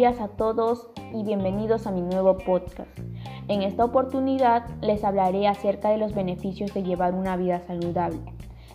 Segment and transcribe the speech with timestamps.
[0.00, 2.88] días a todos y bienvenidos a mi nuevo podcast.
[3.48, 8.22] En esta oportunidad les hablaré acerca de los beneficios de llevar una vida saludable,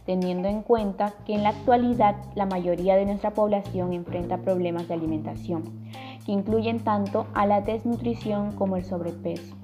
[0.05, 4.93] teniendo en cuenta que en la actualidad la mayoría de nuestra población enfrenta problemas de
[4.93, 5.63] alimentación,
[6.27, 9.55] que incluyen tanto a la desnutrición como el sobrepeso.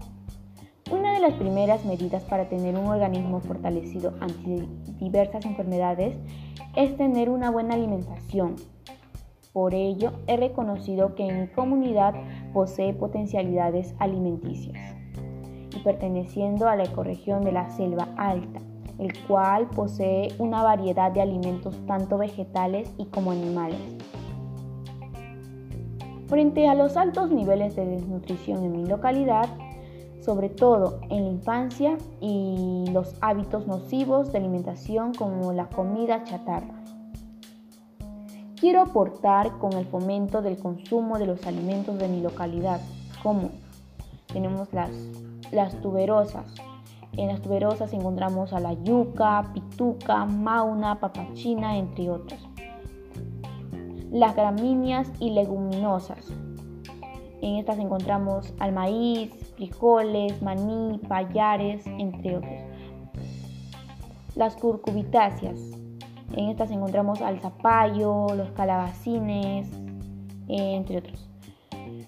[0.91, 6.17] Una de las primeras medidas para tener un organismo fortalecido ante diversas enfermedades
[6.75, 8.55] es tener una buena alimentación,
[9.53, 12.13] por ello, he reconocido que mi comunidad
[12.53, 14.95] posee potencialidades alimenticias
[15.75, 18.61] y perteneciendo a la ecorregión de la selva alta,
[18.97, 23.79] el cual posee una variedad de alimentos tanto vegetales y como animales.
[26.27, 29.49] Frente a los altos niveles de desnutrición en mi localidad,
[30.21, 36.80] sobre todo en la infancia y los hábitos nocivos de alimentación como la comida chatarra.
[38.61, 42.79] Quiero aportar con el fomento del consumo de los alimentos de mi localidad,
[43.23, 43.49] como
[44.31, 44.91] tenemos las,
[45.51, 46.53] las tuberosas.
[47.17, 52.39] En las tuberosas encontramos a la yuca, pituca, mauna, papachina, entre otros.
[54.11, 56.27] Las gramíneas y leguminosas.
[57.41, 62.59] En estas encontramos al maíz, frijoles, maní, payares, entre otros.
[64.35, 65.80] Las curcubitáceas
[66.35, 69.67] en estas encontramos al zapallo, los calabacines,
[70.47, 71.27] entre otros.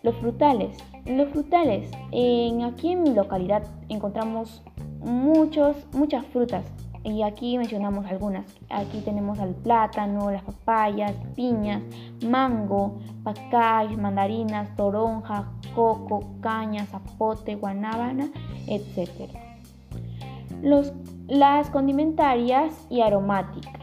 [0.02, 0.78] Los frutales.
[1.06, 1.92] Los frutales.
[2.12, 4.64] En, aquí en mi localidad encontramos
[5.00, 6.66] muchos, muchas frutas.
[7.06, 8.46] Y aquí mencionamos algunas.
[8.70, 11.82] Aquí tenemos al plátano, las papayas, piñas,
[12.26, 18.30] mango, pacay, mandarinas, toronja, coco, caña, zapote, guanábana,
[18.68, 19.30] etc.
[20.62, 20.94] Los,
[21.28, 23.83] las condimentarias y aromáticas.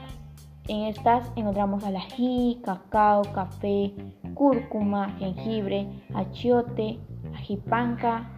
[0.71, 3.93] En estas encontramos al ají, cacao, café,
[4.35, 7.01] cúrcuma, jengibre, achiote,
[7.35, 8.31] ajipanca,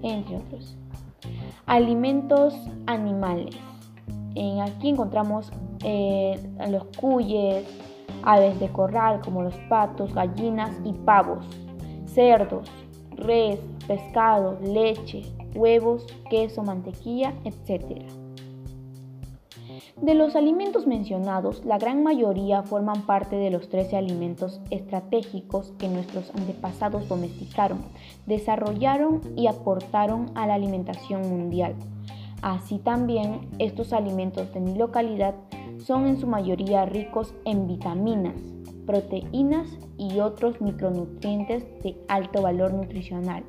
[0.00, 0.78] entre otros.
[1.66, 2.54] Alimentos
[2.86, 3.54] animales.
[4.34, 5.52] En aquí encontramos
[5.84, 6.40] eh,
[6.70, 7.66] los cuyes,
[8.22, 11.44] aves de corral como los patos, gallinas y pavos,
[12.06, 12.66] cerdos,
[13.10, 15.22] res, pescado, leche,
[15.54, 18.23] huevos, queso, mantequilla, etc.
[20.04, 25.88] De los alimentos mencionados, la gran mayoría forman parte de los 13 alimentos estratégicos que
[25.88, 27.78] nuestros antepasados domesticaron,
[28.26, 31.74] desarrollaron y aportaron a la alimentación mundial.
[32.42, 35.36] Así también, estos alimentos de mi localidad
[35.78, 38.34] son en su mayoría ricos en vitaminas,
[38.84, 43.42] proteínas y otros micronutrientes de alto valor nutricional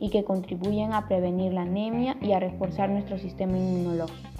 [0.00, 4.31] y que contribuyen a prevenir la anemia y a reforzar nuestro sistema inmunológico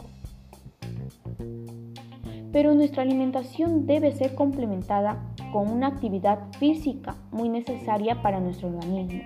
[2.52, 9.22] pero nuestra alimentación debe ser complementada con una actividad física muy necesaria para nuestro organismo.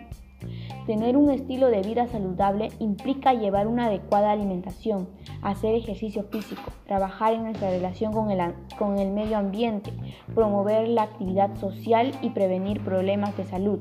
[0.87, 5.09] Tener un estilo de vida saludable implica llevar una adecuada alimentación,
[5.43, 9.93] hacer ejercicio físico, trabajar en nuestra relación con el, medio ambiente,
[10.33, 13.81] promover la actividad social y prevenir problemas de salud.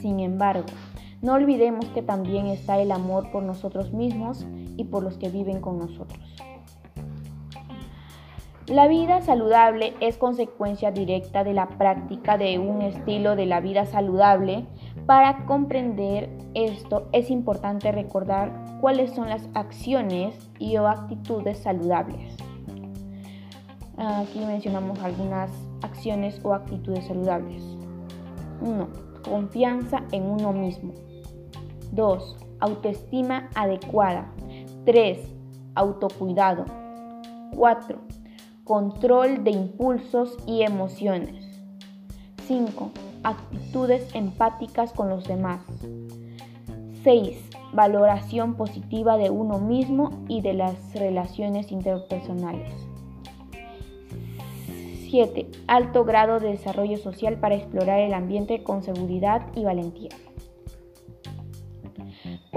[0.00, 0.66] Sin embargo,
[1.20, 5.60] no olvidemos que también está el amor por nosotros mismos y por los que viven
[5.60, 6.20] con nosotros.
[8.68, 13.86] La vida saludable es consecuencia directa de la práctica de un estilo de la vida
[13.86, 14.66] saludable.
[15.06, 18.52] Para comprender esto es importante recordar
[18.82, 22.36] cuáles son las acciones y o actitudes saludables.
[23.96, 25.50] Aquí mencionamos algunas
[25.80, 27.62] acciones o actitudes saludables.
[28.60, 28.86] 1.
[29.24, 30.92] Confianza en uno mismo.
[31.92, 32.36] 2.
[32.60, 34.30] Autoestima adecuada.
[34.84, 35.26] 3.
[35.74, 36.66] Autocuidado.
[37.56, 38.17] 4
[38.68, 41.42] control de impulsos y emociones.
[42.46, 42.90] 5.
[43.22, 45.62] Actitudes empáticas con los demás.
[47.02, 47.48] 6.
[47.72, 52.70] Valoración positiva de uno mismo y de las relaciones interpersonales.
[55.08, 55.46] 7.
[55.66, 60.10] Alto grado de desarrollo social para explorar el ambiente con seguridad y valentía.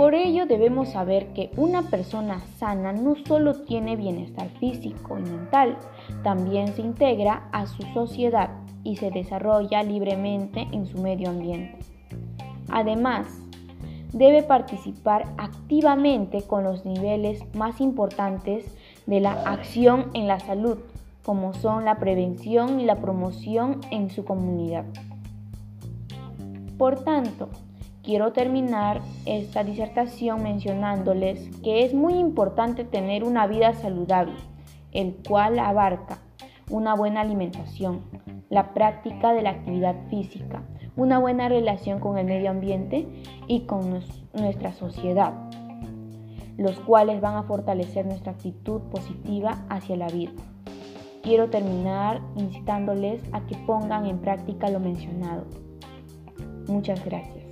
[0.01, 5.77] Por ello debemos saber que una persona sana no solo tiene bienestar físico y mental,
[6.24, 8.50] también se integra a su sociedad
[8.83, 11.77] y se desarrolla libremente en su medio ambiente.
[12.71, 13.27] Además,
[14.12, 18.75] debe participar activamente con los niveles más importantes
[19.06, 20.80] de la acción en la salud,
[21.21, 24.86] como son la prevención y la promoción en su comunidad.
[26.80, 27.50] Por tanto,
[28.03, 34.33] Quiero terminar esta disertación mencionándoles que es muy importante tener una vida saludable,
[34.92, 36.18] el cual abarca
[36.71, 38.01] una buena alimentación,
[38.50, 40.63] la práctica de la actividad física,
[40.95, 43.07] una buena relación con el medio ambiente
[43.45, 44.01] y con
[44.33, 45.33] nuestra sociedad,
[46.57, 50.31] los cuales van a fortalecer nuestra actitud positiva hacia la vida.
[51.21, 55.45] Quiero terminar incitándoles a que pongan en práctica lo mencionado.
[56.68, 57.50] Muchas gracias.